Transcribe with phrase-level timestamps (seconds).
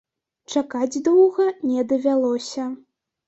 [0.53, 2.65] Чакаць доўга не давялося.